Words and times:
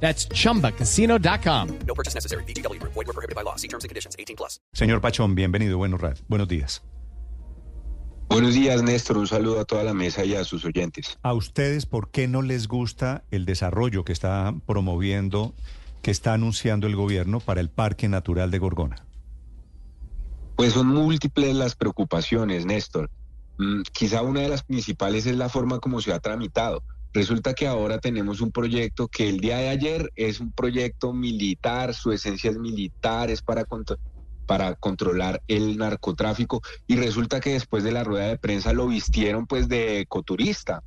That's 0.00 0.28
chumbacasino.com. 0.28 1.78
No 1.86 1.94
purchase 1.94 2.14
necessary. 2.14 2.44
BGW. 2.44 2.80
Void 2.82 2.94
were 2.94 3.12
prohibited 3.12 3.34
by 3.34 3.42
law. 3.42 3.56
See 3.56 3.68
terms 3.68 3.82
and 3.82 3.88
conditions. 3.88 4.14
18 4.18 4.36
plus. 4.36 4.60
Señor 4.72 5.00
Pachón, 5.00 5.34
bienvenido. 5.34 5.78
Buenos, 5.78 6.00
buenos 6.28 6.48
días. 6.48 6.82
Buenos 8.28 8.54
días, 8.54 8.82
Néstor. 8.82 9.18
Un 9.18 9.26
saludo 9.26 9.60
a 9.60 9.64
toda 9.64 9.84
la 9.84 9.94
mesa 9.94 10.24
y 10.24 10.34
a 10.34 10.44
sus 10.44 10.64
oyentes. 10.64 11.18
¿A 11.22 11.32
ustedes 11.32 11.86
por 11.86 12.10
qué 12.10 12.26
no 12.26 12.42
les 12.42 12.66
gusta 12.66 13.24
el 13.30 13.46
desarrollo 13.46 14.04
que 14.04 14.12
está 14.12 14.52
promoviendo, 14.66 15.54
que 16.02 16.10
está 16.10 16.34
anunciando 16.34 16.86
el 16.86 16.96
gobierno 16.96 17.40
para 17.40 17.60
el 17.60 17.70
Parque 17.70 18.08
Natural 18.08 18.50
de 18.50 18.58
Gorgona? 18.58 19.06
Pues 20.56 20.72
son 20.72 20.88
múltiples 20.88 21.54
las 21.54 21.76
preocupaciones, 21.76 22.66
Néstor. 22.66 23.10
Mm, 23.58 23.82
quizá 23.92 24.22
una 24.22 24.40
de 24.40 24.48
las 24.48 24.64
principales 24.64 25.26
es 25.26 25.36
la 25.36 25.48
forma 25.48 25.78
como 25.78 26.00
se 26.00 26.12
ha 26.12 26.18
tramitado. 26.18 26.82
Resulta 27.16 27.54
que 27.54 27.66
ahora 27.66 27.98
tenemos 27.98 28.42
un 28.42 28.52
proyecto 28.52 29.08
que 29.08 29.26
el 29.26 29.40
día 29.40 29.56
de 29.56 29.70
ayer 29.70 30.12
es 30.16 30.38
un 30.38 30.52
proyecto 30.52 31.14
militar, 31.14 31.94
su 31.94 32.12
esencia 32.12 32.50
es 32.50 32.58
militar, 32.58 33.30
es 33.30 33.40
para, 33.40 33.64
para 34.44 34.74
controlar 34.74 35.42
el 35.48 35.78
narcotráfico 35.78 36.60
y 36.86 36.96
resulta 36.96 37.40
que 37.40 37.54
después 37.54 37.84
de 37.84 37.92
la 37.92 38.04
rueda 38.04 38.26
de 38.26 38.36
prensa 38.36 38.74
lo 38.74 38.86
vistieron 38.88 39.46
pues 39.46 39.66
de 39.66 40.00
ecoturista. 40.00 40.82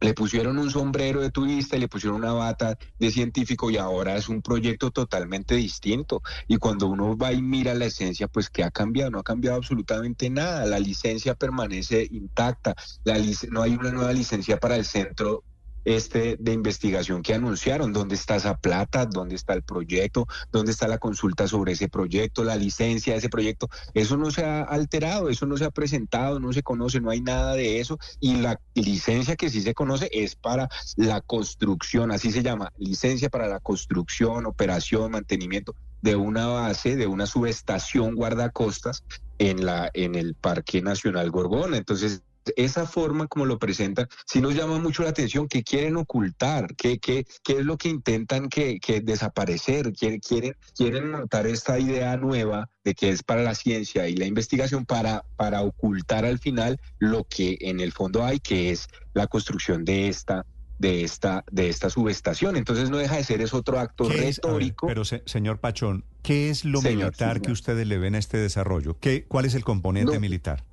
Le 0.00 0.14
pusieron 0.14 0.56
un 0.56 0.70
sombrero 0.70 1.20
de 1.20 1.30
turista 1.30 1.76
y 1.76 1.80
le 1.80 1.88
pusieron 1.88 2.16
una 2.16 2.32
bata 2.32 2.78
de 2.98 3.10
científico 3.10 3.70
y 3.70 3.76
ahora 3.76 4.16
es 4.16 4.30
un 4.30 4.40
proyecto 4.40 4.90
totalmente 4.90 5.54
distinto. 5.54 6.22
Y 6.48 6.56
cuando 6.56 6.86
uno 6.86 7.14
va 7.14 7.34
y 7.34 7.42
mira 7.42 7.74
la 7.74 7.84
esencia, 7.84 8.26
pues 8.26 8.48
¿qué 8.48 8.64
ha 8.64 8.70
cambiado? 8.70 9.10
No 9.10 9.18
ha 9.18 9.22
cambiado 9.22 9.58
absolutamente 9.58 10.30
nada. 10.30 10.64
La 10.64 10.78
licencia 10.78 11.34
permanece 11.34 12.08
intacta. 12.10 12.74
La 13.04 13.18
lic- 13.18 13.50
no 13.50 13.60
hay 13.60 13.74
una 13.74 13.92
nueva 13.92 14.14
licencia 14.14 14.56
para 14.56 14.76
el 14.76 14.86
centro 14.86 15.44
este 15.84 16.36
de 16.38 16.52
investigación 16.52 17.22
que 17.22 17.34
anunciaron. 17.34 17.92
¿Dónde 17.92 18.14
está 18.14 18.36
esa 18.36 18.56
plata? 18.56 19.06
¿Dónde 19.06 19.34
está 19.34 19.54
el 19.54 19.62
proyecto? 19.62 20.26
¿Dónde 20.52 20.72
está 20.72 20.88
la 20.88 20.98
consulta 20.98 21.48
sobre 21.48 21.72
ese 21.72 21.88
proyecto? 21.88 22.44
La 22.44 22.56
licencia 22.56 23.12
de 23.12 23.18
ese 23.18 23.28
proyecto. 23.28 23.68
Eso 23.94 24.16
no 24.16 24.30
se 24.30 24.44
ha 24.44 24.62
alterado, 24.62 25.28
eso 25.28 25.46
no 25.46 25.56
se 25.56 25.64
ha 25.64 25.70
presentado, 25.70 26.40
no 26.40 26.52
se 26.52 26.62
conoce, 26.62 27.00
no 27.00 27.10
hay 27.10 27.20
nada 27.20 27.54
de 27.54 27.80
eso. 27.80 27.98
Y 28.20 28.36
la 28.36 28.60
licencia 28.74 29.36
que 29.36 29.50
sí 29.50 29.62
se 29.62 29.74
conoce 29.74 30.08
es 30.12 30.34
para 30.34 30.68
la 30.96 31.20
construcción, 31.20 32.10
así 32.10 32.32
se 32.32 32.42
llama, 32.42 32.72
licencia 32.78 33.28
para 33.28 33.48
la 33.48 33.60
construcción, 33.60 34.46
operación, 34.46 35.12
mantenimiento 35.12 35.74
de 36.02 36.16
una 36.16 36.46
base, 36.48 36.96
de 36.96 37.06
una 37.06 37.26
subestación 37.26 38.14
guardacostas 38.14 39.02
en 39.38 39.64
la 39.64 39.90
en 39.94 40.14
el 40.14 40.34
Parque 40.34 40.82
Nacional 40.82 41.30
Gorgona. 41.30 41.78
Entonces, 41.78 42.22
esa 42.56 42.86
forma 42.86 43.26
como 43.26 43.46
lo 43.46 43.58
presentan, 43.58 44.06
sí 44.26 44.40
nos 44.40 44.54
llama 44.54 44.78
mucho 44.78 45.02
la 45.02 45.10
atención, 45.10 45.48
que 45.48 45.62
quieren 45.62 45.96
ocultar, 45.96 46.74
qué 46.76 46.98
qué 46.98 47.26
qué 47.42 47.58
es 47.58 47.64
lo 47.64 47.76
que 47.76 47.88
intentan 47.88 48.48
que, 48.48 48.78
que 48.80 49.00
desaparecer, 49.00 49.92
quieren, 49.92 50.20
quieren, 50.20 50.54
quieren 50.76 51.10
montar 51.10 51.46
esta 51.46 51.78
idea 51.78 52.16
nueva 52.16 52.68
de 52.84 52.94
que 52.94 53.08
es 53.10 53.22
para 53.22 53.42
la 53.42 53.54
ciencia 53.54 54.08
y 54.08 54.16
la 54.16 54.26
investigación 54.26 54.84
para, 54.84 55.24
para 55.36 55.62
ocultar 55.62 56.24
al 56.24 56.38
final 56.38 56.78
lo 56.98 57.24
que 57.24 57.56
en 57.60 57.80
el 57.80 57.92
fondo 57.92 58.24
hay, 58.24 58.40
que 58.40 58.70
es 58.70 58.86
la 59.14 59.26
construcción 59.26 59.84
de 59.84 60.08
esta 60.08 60.44
de 60.76 61.04
esta 61.04 61.44
de 61.52 61.68
esta 61.68 61.88
subestación. 61.88 62.56
Entonces 62.56 62.90
no 62.90 62.96
deja 62.98 63.16
de 63.16 63.24
ser 63.24 63.40
es 63.40 63.54
otro 63.54 63.78
acto 63.78 64.08
¿Qué 64.08 64.14
es- 64.14 64.18
a 64.18 64.48
ver, 64.48 64.54
retórico. 64.56 64.86
pero, 64.88 65.04
se- 65.04 65.22
señor 65.24 65.60
Pachón, 65.60 66.04
¿qué 66.22 66.50
es 66.50 66.64
lo 66.64 66.80
Señor, 66.80 67.04
militar 67.12 67.40
que 67.40 67.52
ustedes 67.52 67.86
le 67.86 67.96
ven 67.96 68.16
a 68.16 68.18
este 68.18 68.38
desarrollo? 68.38 68.98
¿Qué, 68.98 69.24
¿Cuál 69.26 69.44
es 69.44 69.54
el 69.54 69.62
componente 69.64 70.14
No. 70.14 70.20
militar? 70.20 70.64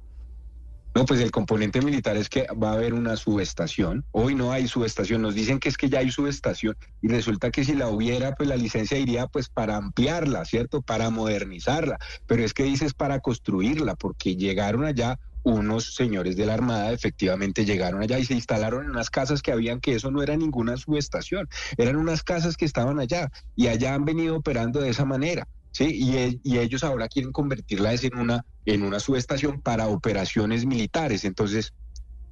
No, 0.94 1.06
pues 1.06 1.22
el 1.22 1.32
componente 1.32 1.82
militar 1.82 2.18
es 2.18 2.28
que 2.28 2.48
va 2.62 2.72
a 2.72 2.74
haber 2.74 2.94
una 2.94 3.16
subestación. 3.16 4.06
Hoy 4.12 4.36
no 4.36 4.52
hay 4.52 4.68
subestación. 4.68 5.22
Nos 5.22 5.36
dicen 5.36 5.58
que 5.60 5.70
es 5.70 5.78
que 5.78 5.90
ya 5.90 6.00
hay 6.00 6.12
subestación 6.12 6.76
y 7.02 7.08
resulta 7.08 7.50
que 7.50 7.64
si 7.64 7.76
la 7.76 7.88
hubiera, 7.88 8.36
pues 8.36 8.50
la 8.50 8.58
licencia 8.58 8.98
iría 8.98 9.28
pues 9.28 9.48
para 9.48 9.78
ampliarla, 9.78 10.44
¿cierto? 10.44 10.82
Para 10.82 11.10
modernizarla. 11.10 11.98
Pero 12.28 12.44
es 12.44 12.54
que 12.54 12.64
dices 12.64 12.94
para 12.94 13.22
construirla, 13.22 13.96
porque 13.96 14.36
llegaron 14.36 14.84
allá 14.84 15.18
unos 15.44 15.96
señores 15.96 16.36
de 16.36 16.46
la 16.46 16.56
Armada, 16.56 16.92
efectivamente 16.92 17.64
llegaron 17.64 18.02
allá 18.02 18.20
y 18.20 18.26
se 18.26 18.34
instalaron 18.34 18.84
en 18.84 18.92
unas 18.92 19.10
casas 19.10 19.42
que 19.42 19.54
habían 19.54 19.80
que 19.80 19.96
eso 19.96 20.12
no 20.12 20.22
era 20.22 20.36
ninguna 20.36 20.76
subestación, 20.78 21.48
eran 21.78 21.96
unas 21.96 22.22
casas 22.22 22.58
que 22.58 22.66
estaban 22.66 23.00
allá 23.00 23.30
y 23.56 23.68
allá 23.68 23.96
han 23.96 24.06
venido 24.06 24.36
operando 24.36 24.82
de 24.82 24.90
esa 24.90 25.06
manera. 25.06 25.48
Sí, 25.72 25.86
y, 25.94 26.18
e- 26.18 26.40
y 26.44 26.58
ellos 26.60 26.84
ahora 26.84 27.08
quieren 27.08 27.32
convertirla 27.32 27.94
en 27.94 28.18
una, 28.18 28.44
en 28.66 28.84
una 28.84 29.00
subestación 29.00 29.62
para 29.62 29.88
operaciones 29.88 30.66
militares. 30.66 31.24
Entonces, 31.26 31.72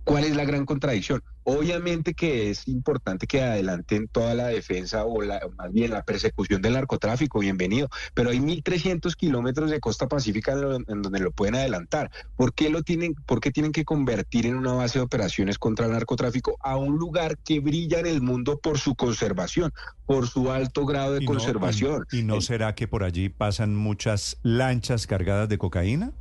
¿cuál 0.03 0.23
es 0.23 0.35
la 0.35 0.45
gran 0.45 0.65
contradicción? 0.65 1.21
Obviamente 1.43 2.13
que 2.13 2.51
es 2.51 2.67
importante 2.67 3.25
que 3.25 3.41
adelanten 3.41 4.07
toda 4.07 4.35
la 4.35 4.47
defensa 4.47 5.05
o 5.05 5.21
la, 5.23 5.39
más 5.57 5.71
bien 5.71 5.91
la 5.91 6.03
persecución 6.03 6.61
del 6.61 6.73
narcotráfico, 6.73 7.39
bienvenido, 7.39 7.89
pero 8.13 8.29
hay 8.29 8.39
1.300 8.39 9.15
kilómetros 9.15 9.71
de 9.71 9.79
costa 9.79 10.07
pacífica 10.07 10.51
en, 10.53 11.01
donde 11.01 11.19
lo 11.19 11.31
pueden 11.31 11.55
adelantar. 11.55 12.11
¿Por 12.35 12.53
qué, 12.53 12.69
lo 12.69 12.83
tienen, 12.83 13.15
¿Por 13.25 13.39
qué 13.39 13.51
tienen 13.51 13.71
que 13.71 13.83
convertir 13.85 14.45
en 14.45 14.57
una 14.57 14.73
base 14.73 14.99
de 14.99 15.05
operaciones 15.05 15.57
contra 15.57 15.88
el 15.88 15.93
narcotráfico 15.93 16.57
a 16.61 16.77
un 16.77 16.97
lugar 16.97 17.38
que 17.43 17.59
brilla 17.59 17.99
en 17.99 18.05
el 18.07 18.21
mundo 18.21 18.59
por 18.59 18.77
su 18.77 18.93
conservación, 18.95 19.71
por 20.05 20.27
su 20.27 20.51
alto 20.51 20.85
grado 20.85 21.13
de 21.13 21.23
¿Y 21.23 21.25
no- 21.25 21.31
conservación? 21.33 22.05
¿Y, 22.11 22.19
y 22.19 22.23
no 22.23 22.41
será 22.41 22.75
que 22.75 22.88
por 22.88 23.03
allí 23.03 23.29
pasan 23.29 23.75
muchas 23.75 24.38
lanchas 24.43 25.07
cargadas 25.07 25.49
de 25.49 25.57
cocaína? 25.57 26.11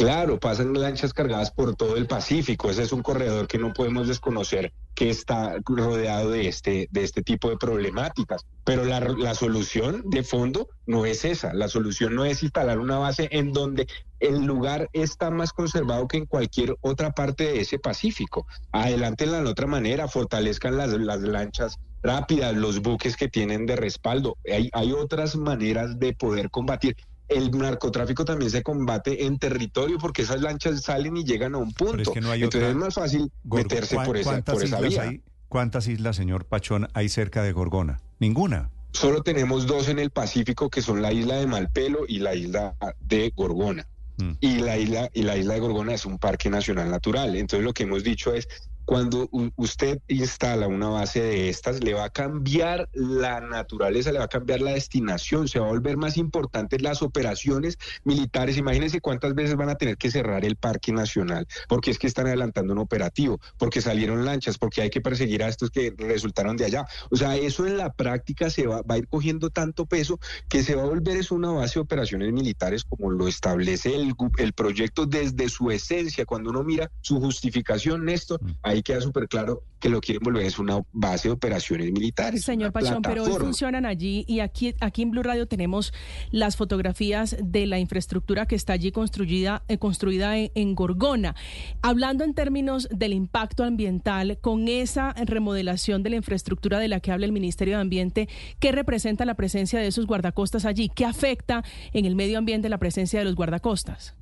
Claro, 0.00 0.40
pasan 0.40 0.72
lanchas 0.72 1.12
cargadas 1.12 1.50
por 1.50 1.76
todo 1.76 1.96
el 1.96 2.06
Pacífico. 2.06 2.70
Ese 2.70 2.84
es 2.84 2.92
un 2.92 3.02
corredor 3.02 3.46
que 3.46 3.58
no 3.58 3.74
podemos 3.74 4.08
desconocer 4.08 4.72
que 4.94 5.10
está 5.10 5.56
rodeado 5.62 6.30
de 6.30 6.48
este, 6.48 6.88
de 6.90 7.04
este 7.04 7.22
tipo 7.22 7.50
de 7.50 7.58
problemáticas. 7.58 8.46
Pero 8.64 8.86
la, 8.86 9.00
la 9.00 9.34
solución 9.34 10.02
de 10.06 10.22
fondo 10.22 10.68
no 10.86 11.04
es 11.04 11.26
esa. 11.26 11.52
La 11.52 11.68
solución 11.68 12.14
no 12.14 12.24
es 12.24 12.42
instalar 12.42 12.78
una 12.78 12.96
base 12.96 13.28
en 13.30 13.52
donde 13.52 13.88
el 14.20 14.46
lugar 14.46 14.88
está 14.94 15.30
más 15.30 15.52
conservado 15.52 16.08
que 16.08 16.16
en 16.16 16.24
cualquier 16.24 16.78
otra 16.80 17.10
parte 17.12 17.44
de 17.44 17.60
ese 17.60 17.78
Pacífico. 17.78 18.46
Adelántenla 18.72 19.42
de 19.42 19.50
otra 19.50 19.66
manera, 19.66 20.08
fortalezcan 20.08 20.78
las, 20.78 20.92
las 20.92 21.20
lanchas 21.20 21.78
rápidas, 22.02 22.56
los 22.56 22.80
buques 22.80 23.18
que 23.18 23.28
tienen 23.28 23.66
de 23.66 23.76
respaldo. 23.76 24.38
Hay, 24.50 24.70
hay 24.72 24.92
otras 24.92 25.36
maneras 25.36 25.98
de 25.98 26.14
poder 26.14 26.50
combatir. 26.50 26.96
El 27.30 27.50
narcotráfico 27.52 28.24
también 28.24 28.50
se 28.50 28.62
combate 28.62 29.24
en 29.24 29.38
territorio 29.38 29.98
porque 29.98 30.22
esas 30.22 30.40
lanchas 30.40 30.82
salen 30.82 31.16
y 31.16 31.24
llegan 31.24 31.54
a 31.54 31.58
un 31.58 31.72
punto. 31.72 31.92
Pero 31.92 32.02
es 32.02 32.08
que 32.10 32.20
no 32.20 32.30
hay 32.30 32.42
Entonces 32.42 32.68
otra- 32.68 32.70
es 32.70 32.76
más 32.84 32.94
fácil 32.94 33.30
Gorgo, 33.44 33.62
meterse 33.68 33.94
¿cuán- 33.94 34.06
por 34.06 34.16
esa, 34.16 34.30
¿cuántas 34.30 34.54
por 34.54 34.64
esa 34.64 34.80
vía. 34.80 35.02
hay? 35.02 35.22
¿Cuántas 35.48 35.88
islas, 35.88 36.16
señor 36.16 36.44
Pachón, 36.44 36.88
hay 36.92 37.08
cerca 37.08 37.42
de 37.42 37.52
Gorgona? 37.52 38.00
Ninguna. 38.18 38.70
Solo 38.92 39.22
tenemos 39.22 39.66
dos 39.66 39.88
en 39.88 39.98
el 40.00 40.10
Pacífico 40.10 40.68
que 40.68 40.82
son 40.82 41.00
la 41.02 41.12
isla 41.12 41.36
de 41.36 41.46
Malpelo 41.46 42.00
y 42.08 42.18
la 42.18 42.34
isla 42.34 42.74
de 43.00 43.32
Gorgona. 43.36 43.86
Mm. 44.18 44.32
Y 44.40 44.56
la 44.58 44.76
isla 44.76 45.08
y 45.14 45.22
la 45.22 45.36
isla 45.36 45.54
de 45.54 45.60
Gorgona 45.60 45.94
es 45.94 46.04
un 46.06 46.18
parque 46.18 46.50
nacional 46.50 46.90
natural. 46.90 47.36
Entonces 47.36 47.64
lo 47.64 47.72
que 47.72 47.84
hemos 47.84 48.02
dicho 48.04 48.34
es 48.34 48.48
cuando 48.90 49.28
usted 49.54 50.00
instala 50.08 50.66
una 50.66 50.88
base 50.88 51.22
de 51.22 51.48
estas, 51.48 51.80
le 51.84 51.94
va 51.94 52.06
a 52.06 52.10
cambiar 52.10 52.88
la 52.92 53.40
naturaleza, 53.40 54.10
le 54.10 54.18
va 54.18 54.24
a 54.24 54.28
cambiar 54.28 54.60
la 54.60 54.72
destinación, 54.72 55.46
se 55.46 55.60
va 55.60 55.66
a 55.66 55.68
volver 55.68 55.96
más 55.96 56.16
importantes 56.16 56.82
las 56.82 57.00
operaciones 57.00 57.78
militares. 58.02 58.56
Imagínense 58.56 59.00
cuántas 59.00 59.36
veces 59.36 59.54
van 59.54 59.68
a 59.68 59.76
tener 59.76 59.96
que 59.96 60.10
cerrar 60.10 60.44
el 60.44 60.56
parque 60.56 60.90
nacional, 60.90 61.46
porque 61.68 61.92
es 61.92 62.00
que 62.00 62.08
están 62.08 62.26
adelantando 62.26 62.72
un 62.72 62.80
operativo, 62.80 63.38
porque 63.58 63.80
salieron 63.80 64.24
lanchas, 64.24 64.58
porque 64.58 64.82
hay 64.82 64.90
que 64.90 65.00
perseguir 65.00 65.44
a 65.44 65.48
estos 65.48 65.70
que 65.70 65.94
resultaron 65.96 66.56
de 66.56 66.64
allá. 66.64 66.84
O 67.12 67.16
sea, 67.16 67.36
eso 67.36 67.68
en 67.68 67.76
la 67.76 67.92
práctica 67.92 68.50
se 68.50 68.66
va, 68.66 68.82
va 68.82 68.96
a 68.96 68.98
ir 68.98 69.06
cogiendo 69.06 69.50
tanto 69.50 69.86
peso 69.86 70.18
que 70.48 70.64
se 70.64 70.74
va 70.74 70.82
a 70.82 70.86
volver 70.86 71.16
es 71.16 71.30
una 71.30 71.52
base 71.52 71.74
de 71.74 71.82
operaciones 71.82 72.32
militares 72.32 72.82
como 72.82 73.12
lo 73.12 73.28
establece 73.28 73.94
el, 73.94 74.14
el 74.38 74.52
proyecto 74.52 75.06
desde 75.06 75.48
su 75.48 75.70
esencia. 75.70 76.24
Cuando 76.24 76.50
uno 76.50 76.64
mira 76.64 76.90
su 77.02 77.20
justificación, 77.20 78.04
Néstor, 78.04 78.40
Mm. 78.42 78.50
ahí 78.62 78.79
ahí 78.80 78.82
queda 78.82 79.00
súper 79.00 79.28
claro 79.28 79.62
que 79.78 79.88
lo 79.88 80.00
quieren 80.00 80.22
volver 80.22 80.44
es 80.44 80.58
una 80.58 80.82
base 80.92 81.28
de 81.28 81.32
operaciones 81.32 81.90
militares. 81.90 82.44
Señor 82.44 82.72
Pachón, 82.72 83.02
pero 83.02 83.24
hoy 83.24 83.32
funcionan 83.32 83.86
allí 83.86 84.24
y 84.28 84.40
aquí, 84.40 84.74
aquí 84.80 85.02
en 85.02 85.10
Blue 85.10 85.22
Radio 85.22 85.46
tenemos 85.46 85.92
las 86.30 86.56
fotografías 86.56 87.36
de 87.42 87.66
la 87.66 87.78
infraestructura 87.78 88.46
que 88.46 88.56
está 88.56 88.74
allí 88.74 88.92
construida, 88.92 89.62
eh, 89.68 89.78
construida 89.78 90.36
en, 90.36 90.74
Gorgona. 90.74 91.34
Hablando 91.82 92.24
en 92.24 92.34
términos 92.34 92.88
del 92.90 93.14
impacto 93.14 93.64
ambiental, 93.64 94.38
con 94.40 94.68
esa 94.68 95.12
remodelación 95.14 96.02
de 96.02 96.10
la 96.10 96.16
infraestructura 96.16 96.78
de 96.78 96.88
la 96.88 97.00
que 97.00 97.10
habla 97.12 97.26
el 97.26 97.32
Ministerio 97.32 97.76
de 97.76 97.80
Ambiente, 97.80 98.28
¿qué 98.58 98.72
representa 98.72 99.24
la 99.24 99.34
presencia 99.34 99.80
de 99.80 99.86
esos 99.86 100.06
guardacostas 100.06 100.66
allí? 100.66 100.90
¿Qué 100.94 101.06
afecta 101.06 101.64
en 101.92 102.04
el 102.04 102.16
medio 102.16 102.38
ambiente 102.38 102.68
la 102.68 102.78
presencia 102.78 103.18
de 103.18 103.24
los 103.24 103.34
guardacostas? 103.34 104.14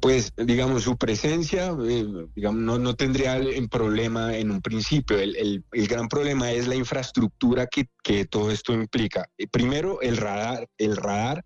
Pues 0.00 0.32
digamos 0.36 0.82
su 0.82 0.96
presencia 0.96 1.74
eh, 1.88 2.06
digamos 2.34 2.60
no, 2.60 2.78
no 2.78 2.94
tendría 2.94 3.36
el, 3.36 3.68
problema 3.68 4.36
en 4.36 4.50
un 4.50 4.60
principio. 4.60 5.18
El, 5.18 5.36
el, 5.36 5.64
el, 5.72 5.88
gran 5.88 6.08
problema 6.08 6.52
es 6.52 6.68
la 6.68 6.74
infraestructura 6.74 7.66
que, 7.66 7.88
que 8.02 8.24
todo 8.24 8.50
esto 8.50 8.72
implica. 8.72 9.28
Eh, 9.38 9.46
primero 9.48 10.00
el 10.00 10.16
radar 10.16 10.68
el 10.78 10.96
radar 10.96 11.44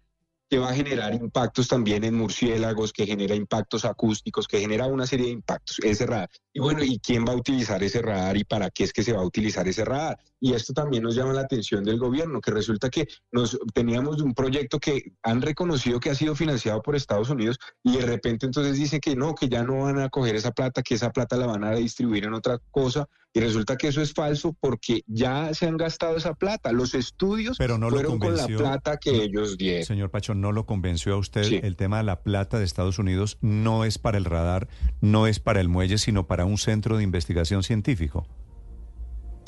que 0.51 0.59
va 0.59 0.71
a 0.71 0.75
generar 0.75 1.15
impactos 1.15 1.69
también 1.69 2.03
en 2.03 2.17
murciélagos, 2.17 2.93
que 2.93 3.07
genera 3.07 3.37
impactos 3.37 3.85
acústicos, 3.85 4.49
que 4.49 4.59
genera 4.59 4.87
una 4.87 5.07
serie 5.07 5.27
de 5.27 5.33
impactos, 5.33 5.79
ese 5.79 6.07
radar. 6.07 6.29
Y 6.53 6.59
bueno, 6.59 6.83
¿y 6.83 6.99
quién 6.99 7.25
va 7.25 7.33
a 7.33 7.37
utilizar 7.37 7.81
ese 7.85 8.03
radar 8.03 8.37
y 8.37 8.43
para 8.43 8.69
qué 8.71 8.83
es 8.83 8.93
que 8.93 9.05
se 9.05 9.13
va 9.13 9.21
a 9.21 9.25
utilizar 9.25 9.69
ese 9.69 9.85
radar? 9.85 10.19
Y 10.41 10.55
esto 10.55 10.73
también 10.73 11.05
nos 11.05 11.15
llama 11.15 11.35
la 11.35 11.43
atención 11.43 11.85
del 11.85 12.01
gobierno, 12.01 12.41
que 12.41 12.51
resulta 12.51 12.91
que 12.91 13.07
nos 13.31 13.57
teníamos 13.73 14.21
un 14.23 14.35
proyecto 14.35 14.81
que 14.81 15.13
han 15.23 15.41
reconocido 15.41 16.01
que 16.01 16.11
ha 16.11 16.17
sido 16.17 16.35
financiado 16.35 16.83
por 16.83 16.97
Estados 16.97 17.31
Unidos 17.31 17.57
y 17.85 17.99
de 17.99 18.07
repente 18.07 18.45
entonces 18.45 18.77
dice 18.77 18.99
que 18.99 19.15
no, 19.15 19.37
que 19.37 19.49
ya 19.49 19.63
no 19.63 19.85
van 19.85 20.01
a 20.01 20.09
coger 20.09 20.35
esa 20.35 20.51
plata, 20.51 20.83
que 20.83 20.95
esa 20.97 21.13
plata 21.13 21.37
la 21.37 21.47
van 21.47 21.63
a 21.63 21.77
distribuir 21.77 22.25
en 22.25 22.35
otra 22.35 22.59
cosa 22.73 23.09
y 23.33 23.41
resulta 23.41 23.77
que 23.77 23.89
eso 23.89 24.03
es 24.03 24.13
falso 24.13 24.57
porque 24.59 25.03
ya 25.07 25.55
se 25.55 25.67
han 25.67 25.77
gastado 25.77 26.17
esa 26.17 26.35
plata. 26.35 26.73
Los 26.73 26.95
estudios 26.95 27.59
Pero 27.59 27.79
no 27.79 27.89
fueron 27.91 28.19
con 28.19 28.37
la 28.37 28.47
plata 28.47 28.97
que 28.97 29.11
ellos 29.11 29.57
dieron. 29.57 29.85
Señor 29.85 30.11
Pachón, 30.11 30.41
¿no 30.41 30.51
lo 30.51 30.67
convenció 30.67 31.15
a 31.15 31.19
usted 31.19 31.65
el 31.65 31.77
tema 31.77 31.99
de 31.99 32.05
la 32.05 32.23
plata 32.23 32.59
de 32.59 32.65
Estados 32.65 32.99
Unidos? 32.99 33.39
No 33.41 33.85
es 33.85 33.99
para 33.99 34.19
el 34.19 34.25
radar, 34.25 34.69
no 35.01 35.29
es 35.29 35.39
para 35.39 35.61
el 35.61 35.69
muelle, 35.69 35.99
sino 35.99 36.27
para 36.27 36.45
un 36.45 36.59
centro 36.59 36.97
de 36.97 37.05
investigación 37.05 37.63
científico. 37.63 38.27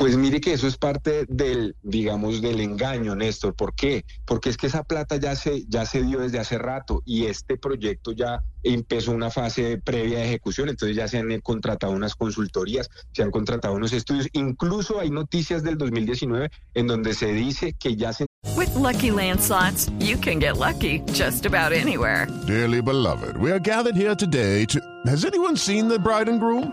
Pues 0.03 0.17
mire 0.17 0.41
que 0.41 0.53
eso 0.53 0.67
es 0.67 0.77
parte 0.77 1.27
del, 1.29 1.77
digamos, 1.85 2.43
del 2.43 2.61
engaño, 2.61 3.15
Néstor. 3.15 3.55
¿Por 3.55 3.73
qué? 3.73 4.05
Porque 4.25 4.51
es 4.51 4.57
que 4.57 4.67
esa 4.67 4.83
plata 4.83 5.15
ya 5.15 5.37
se, 5.37 5.65
ya 5.69 5.87
se 5.87 6.03
dio 6.03 6.19
desde 6.19 6.41
hace 6.41 6.59
rato 6.59 7.03
y 7.05 7.27
este 7.27 7.57
proyecto 7.57 8.11
ya 8.11 8.43
empezó 8.65 9.13
una 9.13 9.31
fase 9.31 9.79
previa 9.79 10.19
de 10.19 10.25
ejecución, 10.25 10.71
entonces 10.71 10.97
ya 10.97 11.07
se 11.07 11.19
han 11.19 11.41
contratado 11.41 11.93
unas 11.93 12.17
consultorías, 12.17 12.91
se 13.13 13.23
han 13.23 13.31
contratado 13.31 13.75
unos 13.75 13.93
estudios, 13.93 14.27
incluso 14.33 14.99
hay 14.99 15.11
noticias 15.11 15.63
del 15.63 15.79
2019 15.79 16.51
en 16.75 16.87
donde 16.89 17.15
se 17.15 17.33
dice 17.33 17.73
que 17.79 17.95
ya 17.95 18.13
se... 18.13 18.27
With 18.57 18.75
lucky 18.75 19.13
landslots, 19.13 19.89
you 20.01 20.17
can 20.17 20.41
get 20.41 20.57
lucky 20.57 21.01
just 21.13 21.47
about 21.47 21.73
anywhere. 21.73 22.27
Dearly 22.49 22.83
beloved, 22.83 23.37
we 23.37 23.53
are 23.53 23.61
gathered 23.61 23.95
here 23.95 24.17
today 24.17 24.65
to... 24.65 24.81
Has 25.07 25.25
anyone 25.25 25.57
seen 25.57 25.87
the 25.87 26.01
bride 26.01 26.29
and 26.29 26.41
groom? 26.41 26.73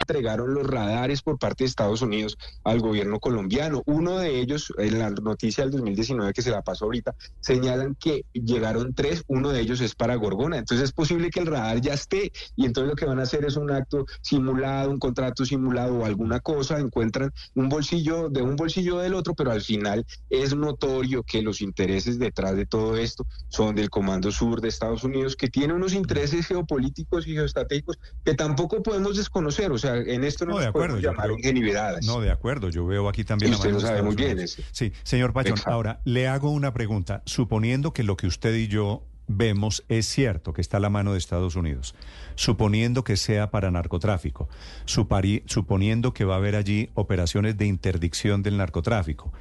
Entregaron 0.00 0.54
los 0.54 0.66
radares 0.66 1.22
por 1.22 1.38
parte 1.38 1.64
de 1.64 1.68
Estados 1.68 2.02
Unidos 2.02 2.38
al 2.64 2.80
gobierno 2.80 3.20
colombiano. 3.20 3.82
Uno 3.86 4.18
de 4.18 4.40
ellos, 4.40 4.72
en 4.78 4.98
la 4.98 5.10
noticia 5.10 5.64
del 5.64 5.72
2019 5.72 6.32
que 6.32 6.42
se 6.42 6.50
la 6.50 6.62
pasó 6.62 6.86
ahorita, 6.86 7.14
señalan 7.40 7.94
que 7.94 8.24
llegaron 8.32 8.94
tres, 8.94 9.24
uno 9.28 9.50
de 9.50 9.60
ellos 9.60 9.80
es 9.80 9.94
para 9.94 10.16
Gorgona. 10.16 10.58
Entonces 10.58 10.84
es 10.84 10.92
posible 10.92 11.30
que 11.30 11.40
el 11.40 11.46
radar 11.46 11.80
ya 11.80 11.94
esté 11.94 12.32
y 12.56 12.64
entonces 12.64 12.90
lo 12.90 12.96
que 12.96 13.04
van 13.04 13.20
a 13.20 13.22
hacer 13.22 13.44
es 13.44 13.56
un 13.56 13.70
acto 13.70 14.06
simulado, 14.22 14.90
un 14.90 14.98
contrato 14.98 15.44
simulado 15.44 15.98
o 15.98 16.04
alguna 16.04 16.40
cosa, 16.40 16.78
encuentran 16.78 17.32
un 17.54 17.68
bolsillo 17.68 18.30
de 18.30 18.42
un 18.42 18.56
bolsillo 18.56 18.98
del 18.98 19.14
otro, 19.14 19.34
pero 19.34 19.52
al 19.52 19.60
final 19.60 20.06
es 20.30 20.54
notorio 20.54 21.22
que 21.22 21.42
los 21.42 21.60
intereses 21.60 22.18
detrás 22.18 22.56
de 22.56 22.66
todo 22.66 22.96
esto 22.96 23.26
son 23.48 23.74
del 23.74 23.90
Comando 23.90 24.32
Sur 24.32 24.60
de 24.60 24.68
Estados 24.68 25.04
Unidos, 25.04 25.36
que 25.36 25.48
tiene 25.48 25.74
unos 25.74 25.92
intereses 25.92 26.46
geopolíticos 26.46 27.26
y 27.26 27.34
geoestratégicos 27.34 27.98
que 28.24 28.34
tampoco 28.34 28.82
podemos 28.82 29.16
desconocer. 29.16 29.70
O 29.72 29.78
sea, 29.78 29.89
en 29.96 30.24
esto 30.24 30.46
no, 30.46 30.52
no 30.52 30.58
de 30.58 30.66
acuerdo, 30.66 30.98
llamar 30.98 31.30
ingenuidades. 31.30 32.06
No, 32.06 32.20
de 32.20 32.30
acuerdo, 32.30 32.68
yo 32.70 32.86
veo 32.86 33.08
aquí 33.08 33.24
también... 33.24 33.52
Y 33.52 33.54
usted 33.54 33.72
lo 33.72 33.80
sabe 33.80 34.02
muy 34.02 34.16
bien. 34.16 34.38
Ese. 34.38 34.64
Sí, 34.72 34.92
señor 35.02 35.32
Pachón, 35.32 35.58
ahora 35.66 36.00
le 36.04 36.28
hago 36.28 36.50
una 36.50 36.72
pregunta. 36.72 37.22
Suponiendo 37.26 37.92
que 37.92 38.02
lo 38.02 38.16
que 38.16 38.26
usted 38.26 38.54
y 38.54 38.68
yo 38.68 39.04
vemos 39.32 39.84
es 39.88 40.06
cierto 40.06 40.52
que 40.52 40.60
está 40.60 40.78
a 40.78 40.80
la 40.80 40.90
mano 40.90 41.12
de 41.12 41.18
Estados 41.18 41.54
Unidos, 41.54 41.94
suponiendo 42.34 43.04
que 43.04 43.16
sea 43.16 43.50
para 43.50 43.70
narcotráfico, 43.70 44.48
suponiendo 44.86 46.12
que 46.12 46.24
va 46.24 46.34
a 46.34 46.38
haber 46.38 46.56
allí 46.56 46.90
operaciones 46.94 47.56
de 47.56 47.66
interdicción 47.66 48.42
del 48.42 48.56
narcotráfico, 48.56 49.32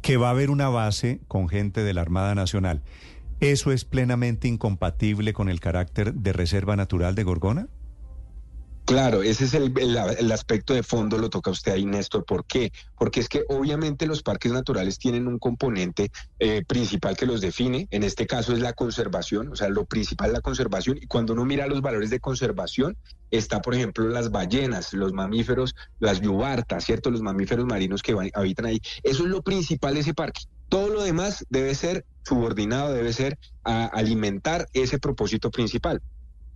que 0.00 0.16
va 0.16 0.28
a 0.28 0.30
haber 0.30 0.50
una 0.50 0.68
base 0.70 1.20
con 1.28 1.48
gente 1.48 1.82
de 1.82 1.92
la 1.92 2.00
Armada 2.00 2.34
Nacional, 2.34 2.82
¿eso 3.40 3.70
es 3.70 3.84
plenamente 3.84 4.48
incompatible 4.48 5.34
con 5.34 5.50
el 5.50 5.60
carácter 5.60 6.14
de 6.14 6.32
reserva 6.32 6.74
natural 6.76 7.14
de 7.14 7.24
Gorgona? 7.24 7.68
Claro, 8.84 9.22
ese 9.22 9.44
es 9.44 9.54
el, 9.54 9.72
el, 9.78 10.32
aspecto 10.32 10.74
de 10.74 10.82
fondo, 10.82 11.16
lo 11.16 11.30
toca 11.30 11.50
usted 11.50 11.72
ahí, 11.72 11.86
Néstor. 11.86 12.26
¿Por 12.26 12.44
qué? 12.44 12.70
Porque 12.98 13.20
es 13.20 13.30
que 13.30 13.42
obviamente 13.48 14.06
los 14.06 14.22
parques 14.22 14.52
naturales 14.52 14.98
tienen 14.98 15.26
un 15.26 15.38
componente 15.38 16.10
eh, 16.38 16.62
principal 16.66 17.16
que 17.16 17.24
los 17.24 17.40
define. 17.40 17.88
En 17.90 18.02
este 18.02 18.26
caso 18.26 18.52
es 18.52 18.60
la 18.60 18.74
conservación, 18.74 19.48
o 19.50 19.56
sea, 19.56 19.70
lo 19.70 19.86
principal 19.86 20.28
es 20.28 20.32
la 20.34 20.40
conservación. 20.42 20.98
Y 21.00 21.06
cuando 21.06 21.32
uno 21.32 21.46
mira 21.46 21.66
los 21.66 21.80
valores 21.80 22.10
de 22.10 22.20
conservación, 22.20 22.98
está, 23.30 23.62
por 23.62 23.74
ejemplo, 23.74 24.06
las 24.06 24.30
ballenas, 24.30 24.92
los 24.92 25.14
mamíferos, 25.14 25.74
las 25.98 26.20
yubartas, 26.20 26.84
¿cierto? 26.84 27.10
Los 27.10 27.22
mamíferos 27.22 27.64
marinos 27.64 28.02
que 28.02 28.12
van, 28.12 28.30
habitan 28.34 28.66
ahí. 28.66 28.82
Eso 29.02 29.24
es 29.24 29.30
lo 29.30 29.40
principal 29.40 29.94
de 29.94 30.00
ese 30.00 30.12
parque. 30.12 30.42
Todo 30.68 30.90
lo 30.90 31.02
demás 31.02 31.46
debe 31.48 31.74
ser 31.74 32.04
subordinado, 32.22 32.92
debe 32.92 33.14
ser 33.14 33.38
a 33.64 33.86
alimentar 33.86 34.66
ese 34.74 34.98
propósito 34.98 35.50
principal. 35.50 36.02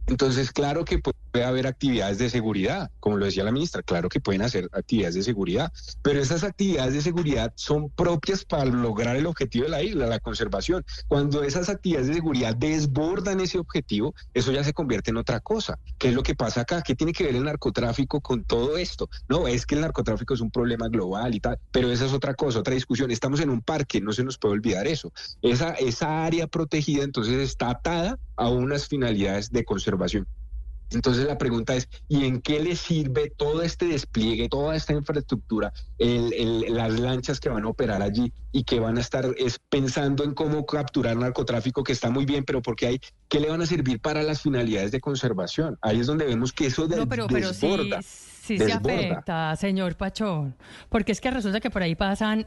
Entonces, 0.08 0.52
claro 0.52 0.87
que 0.87 0.99
puede 0.99 1.44
haber 1.44 1.66
actividades 1.66 2.16
de 2.16 2.31
seguridad, 2.31 2.90
como 2.99 3.19
lo 3.19 3.26
decía 3.26 3.44
la 3.44 3.52
ministra, 3.52 3.82
claro 3.82 4.08
que 4.08 4.20
pueden 4.20 4.40
hacer 4.40 4.66
actividades 4.72 5.14
de 5.14 5.22
seguridad, 5.22 5.70
pero 6.00 6.19
esas 6.19 6.44
actividades 6.44 6.94
de 6.94 7.02
seguridad 7.02 7.52
son 7.56 7.90
propias 7.90 8.43
para 8.46 8.64
lograr 8.64 9.16
el 9.16 9.26
objetivo 9.26 9.64
de 9.64 9.70
la 9.70 9.82
isla, 9.82 10.06
la 10.06 10.19
conservación. 10.19 10.82
Cuando 11.08 11.43
esas 11.43 11.69
actividades 11.69 12.08
de 12.08 12.14
seguridad 12.14 12.56
desbordan 12.56 13.40
ese 13.40 13.58
objetivo, 13.58 14.14
eso 14.32 14.50
ya 14.50 14.64
se 14.64 14.72
convierte 14.72 15.10
en 15.10 15.19
otra 15.19 15.40
cosa. 15.40 15.78
¿Qué 15.99 16.08
es 16.08 16.14
lo 16.14 16.22
que 16.22 16.34
pasa 16.34 16.62
acá? 16.62 16.81
¿Qué 16.81 16.94
tiene 16.94 17.12
que 17.12 17.25
ver 17.25 17.37
el 17.37 17.44
narcotráfico 17.44 18.22
con 18.22 18.44
todo 18.44 18.78
esto? 18.78 19.10
No, 19.28 19.46
es 19.46 19.66
que 19.66 19.75
el 19.75 19.82
narcotráfico 19.82 20.32
es 20.32 20.40
un 20.40 20.50
problema 20.50 20.88
global 20.88 21.34
y 21.34 21.40
tal, 21.40 21.58
pero 21.70 21.93
esa 21.93 22.06
es 22.06 22.14
otra 22.14 22.32
cosa, 22.32 22.60
otra 22.60 22.72
discusión. 22.72 23.10
Estamos 23.10 23.40
en 23.40 23.50
un 23.50 23.60
parque, 23.60 24.00
no 24.00 24.12
se 24.12 24.24
nos 24.24 24.38
puede 24.38 24.55
olvidar 24.55 24.86
eso. 24.86 25.12
Esa, 25.43 25.72
esa 25.72 26.24
área 26.24 26.46
protegida 26.46 27.05
entonces 27.05 27.34
está 27.34 27.69
atada 27.69 28.19
a 28.36 28.48
unas 28.48 28.88
finalidades 28.88 29.50
de 29.50 29.65
conservación 29.65 29.97
entonces 30.90 31.26
la 31.26 31.36
pregunta 31.36 31.74
es, 31.74 31.88
¿y 32.08 32.24
en 32.24 32.40
qué 32.40 32.60
le 32.60 32.74
sirve 32.74 33.31
todo 33.36 33.62
este 33.62 33.86
despliegue, 33.86 34.48
toda 34.48 34.74
esta 34.74 34.94
infraestructura, 34.94 35.72
el, 35.98 36.32
el, 36.32 36.74
las 36.74 36.98
lanchas 36.98 37.40
que 37.40 37.50
van 37.50 37.64
a 37.64 37.69
operar 37.69 38.00
allí 38.00 38.32
y 38.52 38.64
que 38.64 38.81
van 38.81 38.96
a 38.96 39.00
estar 39.00 39.26
es, 39.36 39.58
pensando 39.69 40.24
en 40.24 40.32
cómo 40.32 40.64
capturar 40.64 41.17
narcotráfico, 41.17 41.84
que 41.84 41.93
está 41.93 42.10
muy 42.10 42.24
bien, 42.24 42.44
pero 42.44 42.62
porque 42.62 42.86
hay, 42.86 43.00
¿qué 43.28 43.40
le 43.40 43.50
van 43.50 43.60
a 43.60 43.67
servir 43.67 44.00
para 44.00 44.22
las 44.22 44.40
finalidades 44.40 44.90
de 44.90 45.00
conservación? 45.00 45.76
Ahí 45.82 46.00
es 46.00 46.06
donde 46.06 46.24
vemos 46.24 46.52
que 46.52 46.67
eso 46.67 46.86
de, 46.86 46.96
no, 46.96 47.08
pero, 47.08 47.26
pero 47.26 47.48
desborda. 47.48 48.00
Sí 48.02 48.37
sí 48.48 48.58
se 48.58 48.72
afecta, 48.72 49.55
señor 49.56 49.96
Pachón, 49.96 50.56
porque 50.88 51.12
es 51.12 51.20
que 51.20 51.31
resulta 51.31 51.60
que 51.60 51.70
por 51.70 51.82
ahí 51.82 51.94
pasan 51.94 52.46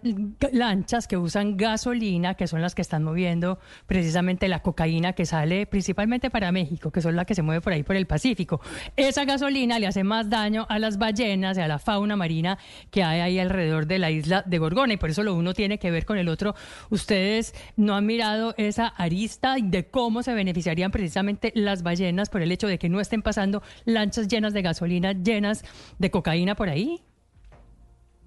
lanchas 0.52 1.08
que 1.08 1.16
usan 1.16 1.58
gasolina, 1.58 2.34
que 2.34 2.48
son 2.48 2.62
las 2.62 2.74
que 2.74 2.82
están 2.82 3.04
moviendo 3.04 3.60
precisamente 3.86 4.48
la 4.48 4.64
cocaína 4.64 5.14
que 5.14 5.28
sale 5.28 5.68
principalmente 5.68 6.32
para 6.32 6.52
México, 6.52 6.92
que 6.92 7.02
son 7.02 7.16
las 7.16 7.26
que 7.28 7.36
se 7.36 7.44
mueve 7.44 7.62
por 7.62 7.74
ahí 7.74 7.84
por 7.84 7.96
el 7.96 8.08
Pacífico. 8.08 8.62
Esa 8.96 9.26
gasolina 9.26 9.78
le 9.78 9.86
hace 9.86 10.04
más 10.04 10.30
daño 10.30 10.66
a 10.70 10.80
las 10.80 10.98
ballenas 10.98 11.58
y 11.58 11.62
a 11.62 11.68
la 11.68 11.78
fauna 11.78 12.16
marina 12.16 12.58
que 12.90 13.04
hay 13.04 13.20
ahí 13.20 13.40
alrededor 13.40 13.86
de 13.86 14.00
la 14.00 14.10
isla 14.10 14.44
de 14.46 14.58
Gorgona 14.58 14.94
y 14.94 14.98
por 14.98 15.12
eso 15.12 15.22
lo 15.22 15.36
uno 15.36 15.54
tiene 15.54 15.78
que 15.78 15.92
ver 15.92 16.06
con 16.06 16.18
el 16.18 16.30
otro. 16.30 16.56
Ustedes 16.90 17.54
no 17.76 17.96
han 17.96 18.08
mirado 18.08 18.56
esa 18.58 18.88
arista 18.88 19.56
de 19.62 19.86
cómo 19.88 20.24
se 20.24 20.34
beneficiarían 20.34 20.90
precisamente 20.90 21.52
las 21.54 21.84
ballenas 21.84 22.30
por 22.30 22.42
el 22.42 22.52
hecho 22.52 22.68
de 22.68 22.80
que 22.80 22.90
no 22.90 23.00
estén 23.00 23.22
pasando 23.22 23.62
lanchas 23.86 24.28
llenas 24.28 24.54
de 24.54 24.64
gasolina, 24.64 25.14
llenas 25.14 25.64
de 26.00 26.12
cocaína 26.12 26.56
por 26.56 26.70
ahí? 26.70 27.02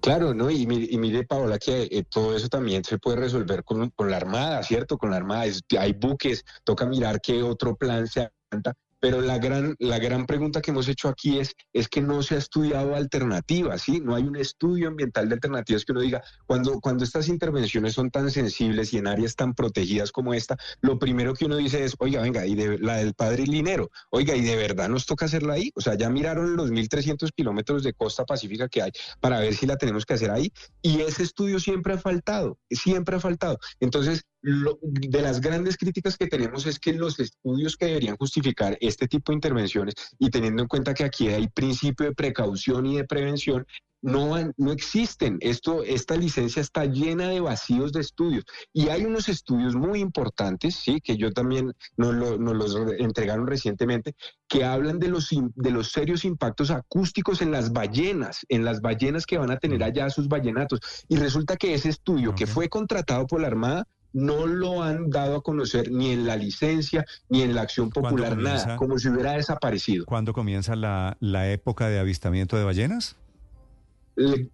Claro, 0.01 0.33
¿no? 0.33 0.51
Y 0.51 0.63
y 0.63 0.97
mire 0.97 1.23
Paola, 1.25 1.57
que 1.57 1.83
eh, 1.83 2.03
todo 2.09 2.35
eso 2.35 2.47
también 2.47 2.83
se 2.83 2.99
puede 2.99 3.17
resolver 3.17 3.63
con, 3.63 3.89
con, 3.89 4.11
la 4.11 4.17
Armada, 4.17 4.61
¿cierto? 4.61 4.97
Con 4.97 5.09
la 5.09 5.17
Armada. 5.17 5.51
hay 5.79 5.93
buques, 5.93 6.43
toca 6.63 6.85
mirar 6.85 7.19
qué 7.21 7.41
otro 7.41 7.75
plan 7.75 8.07
se 8.07 8.29
anda 8.51 8.73
pero 8.99 9.21
la 9.21 9.37
gran, 9.37 9.75
la 9.79 9.99
gran 9.99 10.25
pregunta 10.25 10.61
que 10.61 10.71
hemos 10.71 10.87
hecho 10.87 11.09
aquí 11.09 11.39
es, 11.39 11.53
es 11.73 11.87
que 11.87 12.01
no 12.01 12.23
se 12.23 12.35
ha 12.35 12.37
estudiado 12.37 12.95
alternativas, 12.95 13.81
¿sí? 13.81 13.99
No 14.01 14.15
hay 14.15 14.23
un 14.23 14.35
estudio 14.35 14.87
ambiental 14.87 15.29
de 15.29 15.35
alternativas 15.35 15.85
que 15.85 15.91
uno 15.91 16.01
diga, 16.01 16.23
cuando, 16.45 16.79
cuando 16.79 17.03
estas 17.03 17.27
intervenciones 17.27 17.93
son 17.93 18.09
tan 18.09 18.31
sensibles 18.31 18.93
y 18.93 18.97
en 18.97 19.07
áreas 19.07 19.35
tan 19.35 19.53
protegidas 19.53 20.11
como 20.11 20.33
esta, 20.33 20.57
lo 20.81 20.97
primero 20.99 21.33
que 21.33 21.45
uno 21.45 21.57
dice 21.57 21.83
es, 21.83 21.95
oiga, 21.99 22.21
venga, 22.21 22.45
y 22.45 22.55
de, 22.55 22.79
la 22.79 22.97
del 22.97 23.13
padre 23.13 23.45
Linero, 23.45 23.89
oiga, 24.11 24.35
¿y 24.35 24.41
de 24.41 24.55
verdad 24.55 24.89
nos 24.89 25.05
toca 25.05 25.25
hacerla 25.25 25.53
ahí? 25.53 25.71
O 25.75 25.81
sea, 25.81 25.95
ya 25.95 26.09
miraron 26.09 26.55
los 26.55 26.71
1.300 26.71 27.31
kilómetros 27.35 27.83
de 27.83 27.93
costa 27.93 28.25
pacífica 28.25 28.67
que 28.67 28.81
hay 28.81 28.91
para 29.19 29.39
ver 29.39 29.53
si 29.53 29.65
la 29.65 29.77
tenemos 29.77 30.05
que 30.05 30.13
hacer 30.13 30.31
ahí, 30.31 30.51
y 30.81 31.01
ese 31.01 31.23
estudio 31.23 31.59
siempre 31.59 31.93
ha 31.93 31.97
faltado, 31.97 32.57
siempre 32.69 33.15
ha 33.15 33.19
faltado. 33.19 33.57
Entonces, 33.79 34.25
de 34.45 35.21
las 35.21 35.41
grandes 35.41 35.75
críticas 35.75 36.17
que 36.17 36.27
tenemos 36.27 36.67
es 36.67 36.77
que 36.79 36.93
los 36.93 37.19
estudios 37.19 37.75
que 37.75 37.87
deberían 37.87 38.15
justificar 38.17 38.77
este 38.79 39.07
tipo 39.07 39.31
de 39.31 39.37
intervenciones 39.37 39.95
y 40.19 40.29
teniendo 40.29 40.61
en 40.61 40.67
cuenta 40.67 40.93
que 40.93 41.03
aquí 41.03 41.29
hay 41.29 41.47
principio 41.47 42.05
de 42.05 42.13
precaución 42.13 42.85
y 42.85 42.97
de 42.97 43.05
prevención, 43.05 43.65
no, 44.03 44.35
no 44.57 44.71
existen. 44.71 45.37
Esto, 45.41 45.83
esta 45.83 46.15
licencia 46.15 46.61
está 46.61 46.85
llena 46.85 47.29
de 47.29 47.39
vacíos 47.39 47.91
de 47.91 48.01
estudios. 48.01 48.45
Y 48.71 48.89
hay 48.89 49.03
unos 49.03 49.29
estudios 49.29 49.73
muy 49.75 49.99
importantes, 49.99 50.75
sí, 50.75 51.01
que 51.01 51.17
yo 51.17 51.31
también 51.31 51.73
nos, 51.97 52.13
los 52.13 52.77
entregaron 52.99 53.47
recientemente, 53.47 54.13
que 54.47 54.63
hablan 54.63 54.99
de 54.99 55.07
los, 55.07 55.29
de 55.55 55.71
los 55.71 55.91
serios 55.91 56.23
impactos 56.23 56.69
acústicos 56.69 57.41
en 57.41 57.49
las 57.49 57.73
ballenas, 57.73 58.45
en 58.49 58.63
las 58.63 58.79
ballenas 58.79 59.25
que 59.25 59.39
van 59.39 59.49
a 59.49 59.57
tener 59.57 59.83
allá 59.83 60.11
sus 60.11 60.27
ballenatos. 60.27 60.81
Y 61.07 61.15
resulta 61.15 61.57
que 61.57 61.73
ese 61.73 61.89
estudio 61.89 62.35
que 62.35 62.45
fue 62.45 62.69
contratado 62.69 63.25
por 63.25 63.41
la 63.41 63.47
Armada 63.47 63.87
no 64.15 64.47
lo 64.47 64.81
han 64.81 65.09
dado 65.09 65.35
a 65.35 65.41
conocer 65.43 65.91
ni 65.91 66.11
en 66.11 66.25
la 66.25 66.37
licencia 66.37 67.05
ni 67.27 67.41
en 67.41 67.53
la 67.53 67.61
acción 67.61 67.89
popular, 67.89 68.37
nada, 68.37 68.77
como 68.77 68.97
si 68.97 69.09
hubiera 69.09 69.33
desaparecido. 69.33 70.05
¿Cuándo 70.05 70.31
comienza 70.31 70.75
la, 70.77 71.17
la 71.19 71.51
época 71.51 71.89
de 71.89 71.99
avistamiento 71.99 72.57
de 72.57 72.63
ballenas? 72.63 73.17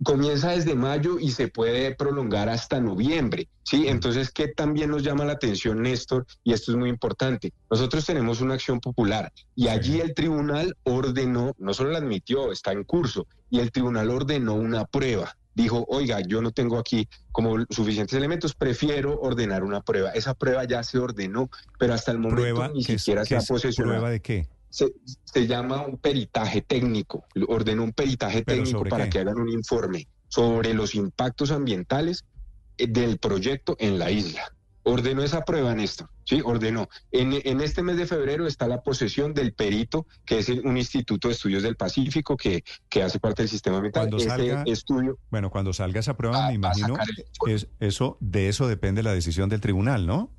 comienza 0.04 0.52
desde 0.52 0.74
mayo 0.74 1.20
y 1.20 1.30
se 1.30 1.48
puede 1.48 1.94
prolongar 1.94 2.50
hasta 2.50 2.82
noviembre. 2.82 3.48
¿sí? 3.64 3.88
Entonces, 3.88 4.32
¿qué 4.32 4.48
también 4.48 4.90
nos 4.90 5.04
llama 5.04 5.24
la 5.24 5.34
atención, 5.34 5.84
Néstor? 5.84 6.26
Y 6.44 6.54
esto 6.54 6.72
es 6.72 6.78
muy 6.78 6.90
importante. 6.90 7.54
Nosotros 7.70 8.04
tenemos 8.06 8.42
una 8.42 8.56
acción 8.56 8.80
popular 8.80 9.32
y 9.56 9.68
allí 9.68 10.00
el 10.00 10.16
tribunal 10.16 10.76
ordenó, 10.84 11.54
no 11.60 11.74
solo 11.76 11.92
la 11.92 12.00
admitió, 12.00 12.52
está 12.52 12.72
en 12.72 12.84
curso, 12.84 13.28
y 13.52 13.60
el 13.60 13.72
tribunal 13.72 14.10
ordenó 14.10 14.56
una 14.56 14.86
prueba 14.86 15.36
dijo, 15.54 15.86
oiga, 15.90 16.22
yo 16.22 16.42
no 16.42 16.52
tengo 16.52 16.78
aquí 16.78 17.08
como 17.32 17.66
suficientes 17.70 18.18
elementos, 18.18 18.54
prefiero 18.54 19.20
ordenar 19.20 19.64
una 19.64 19.82
prueba. 19.82 20.12
Esa 20.12 20.34
prueba 20.34 20.64
ya 20.66 20.84
se 20.84 20.98
ordenó, 20.98 21.50
pero 21.80 21.94
hasta 21.94 22.12
el 22.12 22.20
momento 22.20 22.68
ni 22.70 22.84
siquiera 22.84 23.26
se 23.26 23.36
ha 23.36 23.42
posesionado. 23.42 24.00
¿Prueba 24.00 24.12
de 24.12 24.22
qué? 24.22 24.48
Se, 24.70 25.48
llama 25.48 25.86
un 25.86 25.98
peritaje 25.98 26.62
técnico. 26.62 27.26
Ordenó 27.48 27.84
un 27.84 27.92
peritaje 27.92 28.44
técnico 28.44 28.86
para 28.86 29.10
que 29.10 29.20
hagan 29.20 29.38
un 29.38 29.50
informe 29.50 30.08
sobre 30.30 30.74
los 30.74 30.96
impactos 30.96 31.52
ambientales 31.52 32.24
eh, 32.78 32.88
del 32.88 33.18
proyecto 33.18 33.76
en 33.80 34.00
la 34.00 34.12
isla 34.12 34.54
ordenó 34.84 35.24
esa 35.24 35.42
prueba, 35.42 35.74
Néstor. 35.74 36.10
Sí, 36.26 36.42
ordenó. 36.44 36.90
En, 37.12 37.34
en, 37.44 37.62
este 37.62 37.84
mes 37.84 37.98
de 37.98 38.06
febrero 38.06 38.48
está 38.48 38.68
la 38.68 38.82
posesión 38.82 39.34
del 39.34 39.54
perito, 39.54 40.06
que 40.26 40.40
es 40.40 40.50
un 40.50 40.78
instituto 40.78 41.28
de 41.28 41.34
estudios 41.34 41.64
del 41.64 41.76
Pacífico 41.76 42.38
que, 42.38 42.64
que 42.90 43.04
hace 43.04 43.20
parte 43.20 43.44
del 43.44 43.50
sistema 43.50 43.78
ambiental. 43.78 44.10
Cuando 44.10 44.20
salga, 44.20 44.64
estudio. 44.66 45.18
Bueno, 45.30 45.50
cuando 45.50 45.74
salga 45.74 46.00
esa 46.00 46.16
prueba, 46.16 46.48
me 46.48 46.54
imagino, 46.54 46.96
es, 47.48 47.68
eso, 47.80 48.18
de 48.20 48.50
eso 48.50 48.68
depende 48.68 49.04
la 49.04 49.14
decisión 49.14 49.50
del 49.50 49.62
tribunal, 49.62 50.06
¿no? 50.08 50.30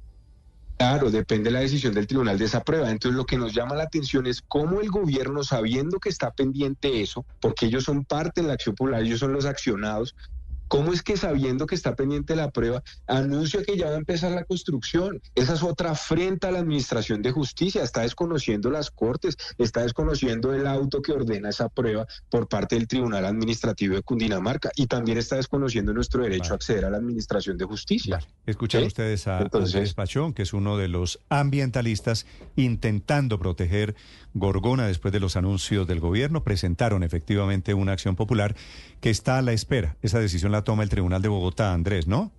Claro, 0.79 1.13
depende 1.13 1.51
la 1.51 1.61
decisión 1.61 1.95
del 1.95 2.09
tribunal 2.09 2.39
de 2.39 2.47
esa 2.47 2.65
prueba. 2.65 2.91
Entonces, 2.91 3.17
lo 3.17 3.25
que 3.25 3.39
nos 3.39 3.55
llama 3.55 3.77
la 3.77 3.85
atención 3.85 4.27
es 4.27 4.43
cómo 4.43 4.81
el 4.81 4.91
gobierno, 4.91 5.45
sabiendo 5.45 6.01
que 6.01 6.09
está 6.09 6.33
pendiente 6.33 7.03
eso, 7.03 7.25
porque 7.41 7.67
ellos 7.67 7.85
son 7.85 8.05
parte 8.05 8.41
de 8.41 8.49
la 8.49 8.55
acción 8.55 8.75
popular, 8.75 9.03
ellos 9.03 9.21
son 9.21 9.33
los 9.33 9.45
accionados, 9.45 10.17
¿Cómo 10.73 10.95
es 10.95 11.03
que 11.03 11.19
sabiendo 11.19 11.67
que 11.67 11.75
está 11.75 11.95
pendiente 11.97 12.35
la 12.35 12.51
prueba, 12.51 12.83
anuncia 13.07 13.63
que 13.63 13.77
ya 13.77 13.91
va 13.91 13.97
a 13.97 13.99
empezar 13.99 14.33
la 14.33 14.45
construcción? 14.45 15.21
Esa 15.35 15.53
es 15.53 15.63
otra 15.63 15.91
afrenta 15.91 16.49
a 16.49 16.51
la 16.51 16.61
Administración 16.61 17.21
de 17.21 17.31
Justicia. 17.31 17.83
Está 17.83 18.01
desconociendo 18.01 18.71
las 18.71 18.91
Cortes, 18.91 19.37
está 19.59 19.83
desconociendo 19.83 20.55
el 20.55 20.67
auto 20.67 21.03
que 21.03 21.13
ordena 21.13 21.51
esa 21.51 21.69
prueba 21.69 22.07
por 22.31 22.49
parte 22.49 22.77
del 22.77 22.89
Tribunal 22.89 23.27
Administrativo 23.27 23.97
de 23.97 24.03
Cundinamarca 24.03 24.71
y 24.75 24.87
también 24.87 25.19
está 25.19 25.37
desconociendo 25.37 25.93
nuestro 25.93 26.23
derecho 26.23 26.55
a 26.55 26.57
acceder 26.57 26.87
a 26.87 26.91
la 26.91 26.97
Administración 26.97 27.59
de 27.59 27.67
Justicia. 27.67 28.21
Escuchan 28.47 28.85
ustedes 28.85 29.27
a 29.27 29.41
Andrés 29.53 29.93
Pachón, 29.93 30.33
que 30.33 30.41
es 30.41 30.55
uno 30.55 30.79
de 30.79 30.89
los 30.89 31.21
ambientalistas 31.29 32.25
intentando 32.57 33.39
proteger 33.39 33.95
Gorgona 34.33 34.87
después 34.87 35.13
de 35.13 35.21
los 35.21 35.37
anuncios 35.37 35.87
del 35.87 36.01
gobierno. 36.01 36.43
Presentaron 36.43 37.03
efectivamente 37.03 37.75
una 37.75 37.93
acción 37.93 38.17
popular 38.17 38.57
que 39.03 39.11
está 39.11 39.37
a 39.37 39.43
la 39.43 39.53
espera. 39.53 39.97
Esa 40.01 40.19
decisión 40.19 40.53
la 40.53 40.62
toma 40.65 40.83
el 40.83 40.89
Tribunal 40.89 41.23
de 41.23 41.29
Bogotá, 41.29 41.73
Andrés, 41.73 42.07
¿no? 42.07 42.33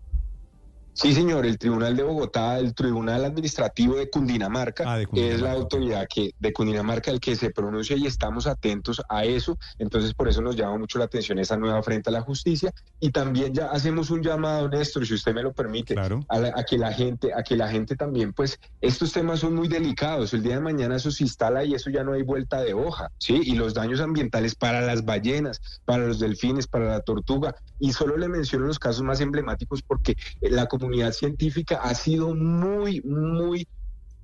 Sí, 0.94 1.14
señor, 1.16 1.48
el 1.48 1.58
Tribunal 1.58 1.96
de 1.96 2.04
Bogotá, 2.04 2.60
el 2.60 2.76
Tribunal 2.76 3.26
Administrativo 3.26 3.96
de 3.96 4.12
Cundinamarca, 4.12 4.84
ah, 4.86 5.02
es 5.02 5.42
la 5.42 5.54
autoridad 5.54 6.08
que 6.08 6.36
de 6.40 6.54
Cundinamarca 6.54 7.10
el 7.10 7.20
que 7.20 7.36
se 7.36 7.50
pronuncia 7.50 7.98
y 7.98 8.06
estamos 8.06 8.46
atentos 8.46 9.02
a 9.10 9.26
eso. 9.26 9.58
Entonces, 9.80 10.14
por 10.14 10.30
eso 10.30 10.42
nos 10.44 10.56
llama 10.56 10.78
mucho 10.78 11.00
la 11.00 11.06
atención 11.06 11.40
esa 11.40 11.58
nueva 11.58 11.82
frente 11.82 12.12
a 12.12 12.14
la 12.14 12.22
justicia 12.22 12.72
y 13.00 13.10
también 13.10 13.56
ya 13.56 13.72
hacemos 13.72 14.12
un 14.12 14.22
llamado, 14.22 14.70
Néstor, 14.70 15.08
si 15.08 15.16
usted 15.16 15.34
me 15.34 15.42
lo 15.42 15.52
permite, 15.52 15.96
a, 15.98 16.64
que 16.64 16.78
la 16.78 16.94
gente, 16.94 17.34
a 17.34 17.42
que 17.42 17.58
la 17.58 17.70
gente 17.70 17.96
también, 17.96 18.32
pues, 18.32 18.60
estos 18.80 19.12
temas 19.12 19.40
son 19.40 19.56
muy 19.56 19.68
delicados. 19.68 20.32
El 20.36 20.44
día 20.44 20.56
de 20.56 20.62
mañana 20.62 20.98
eso 20.98 21.10
se 21.10 21.24
instala 21.24 21.64
y 21.64 21.74
eso 21.74 21.90
ya 21.90 22.04
no 22.04 22.14
hay 22.14 22.22
vuelta 22.22 22.62
de 22.62 22.76
hoja, 22.76 23.10
¿sí? 23.18 23.42
Y 23.44 23.56
los 23.56 23.74
daños 23.74 24.00
ambientales 24.00 24.54
para 24.54 24.82
las 24.82 25.04
ballenas, 25.04 25.60
para 25.86 26.06
los 26.06 26.20
delfines, 26.20 26.68
para 26.68 26.86
la 26.86 27.02
tortuga. 27.02 27.56
Y 27.80 27.94
solo 27.94 28.16
le 28.16 28.30
menciono 28.30 28.68
los 28.68 28.78
casos 28.78 29.02
más 29.02 29.20
emblemáticos 29.20 29.82
porque 29.82 30.16
la 30.40 30.68
comunidad 30.68 30.83
científica 31.12 31.80
ha 31.82 31.94
sido 31.96 32.36
muy, 32.36 33.02
muy 33.02 33.68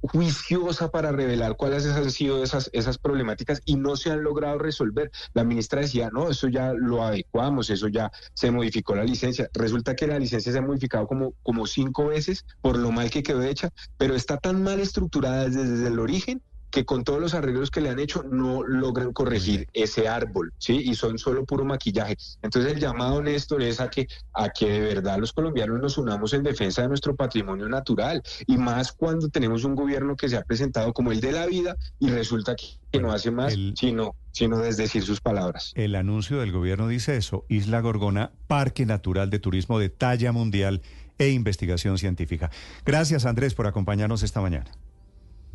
juiciosa 0.02 0.90
para 0.90 1.12
revelar 1.12 1.56
cuáles 1.58 1.86
han 1.86 2.10
sido 2.12 2.44
esas, 2.44 2.70
esas 2.74 2.98
problemáticas 2.98 3.62
y 3.66 3.76
no 3.76 3.96
se 3.96 4.12
han 4.12 4.24
logrado 4.24 4.58
resolver. 4.58 5.12
La 5.34 5.44
ministra 5.44 5.82
decía, 5.82 6.10
no, 6.12 6.30
eso 6.30 6.48
ya 6.48 6.74
lo 6.74 7.04
adecuamos, 7.04 7.70
eso 7.70 7.88
ya 7.88 8.12
se 8.34 8.52
modificó 8.52 8.96
la 8.96 9.04
licencia. 9.04 9.50
Resulta 9.54 9.96
que 9.96 10.08
la 10.08 10.20
licencia 10.20 10.52
se 10.52 10.58
ha 10.58 10.62
modificado 10.62 11.08
como, 11.08 11.34
como 11.44 11.68
cinco 11.68 12.08
veces 12.08 12.46
por 12.62 12.78
lo 12.78 12.92
mal 12.92 13.10
que 13.10 13.24
quedó 13.24 13.44
hecha, 13.44 13.70
pero 13.98 14.16
está 14.16 14.38
tan 14.38 14.64
mal 14.64 14.80
estructurada 14.80 15.46
desde 15.46 15.88
el 15.88 16.00
origen 16.00 16.42
que 16.70 16.86
con 16.86 17.04
todos 17.04 17.20
los 17.20 17.34
arreglos 17.34 17.72
que 17.72 17.82
le 17.82 17.90
han 17.90 18.00
hecho 18.00 18.24
no 18.24 18.64
logran 18.64 19.14
corregir 19.14 19.68
ese 19.74 20.08
árbol, 20.08 20.54
¿sí? 20.58 20.78
Y 20.84 20.96
son 20.96 21.18
solo 21.18 21.46
puro 21.46 21.66
maquillaje. 21.66 22.18
Entonces 22.42 22.74
el 22.74 22.80
llamado, 22.80 23.22
Néstor, 23.22 23.62
es 23.64 23.80
a 23.80 23.90
que, 23.90 24.08
a 24.34 24.50
que 24.50 24.70
de 24.70 24.80
verdad 24.80 25.18
los 25.18 25.34
colombianos 25.34 25.80
nos 25.80 25.98
unamos 25.98 26.34
en 26.34 26.44
defensa 26.44 26.82
de 26.82 26.88
nuestro 26.88 27.16
patrimonio 27.16 27.68
natural 27.68 28.22
y 28.48 28.58
más 28.58 28.92
cuando 28.92 29.30
tenemos 29.30 29.64
un 29.64 29.76
gobierno 29.76 30.16
que 30.16 30.30
se 30.30 30.38
ha 30.38 30.44
presentado 30.44 30.94
como 30.94 31.12
el 31.12 31.22
de 31.22 31.32
la 31.32 31.46
vida 31.46 31.76
y 32.00 32.10
resulta 32.10 32.56
que, 32.56 33.00
no 33.00 33.12
hace 33.12 33.30
más 33.30 33.56
sino, 33.76 34.16
sino 34.32 34.58
desdecir 34.58 35.04
sus 35.04 35.22
palabras. 35.22 35.74
El 35.76 35.96
anuncio 35.96 36.40
del 36.40 36.52
gobierno 36.52 36.88
dice 36.88 37.16
eso, 37.18 37.46
Isla 37.48 37.82
Gorgona, 37.82 38.32
Parque 38.48 38.86
Natural 38.86 39.30
de 39.30 39.38
Turismo 39.38 39.78
de 39.78 39.90
talla 39.90 40.32
mundial 40.32 40.82
e 41.20 41.30
investigación 41.30 41.98
científica. 42.00 42.50
Gracias 42.86 43.26
Andrés 43.26 43.54
por 43.54 43.68
acompañarnos 43.68 44.24
esta 44.24 44.42
mañana. 44.42 44.72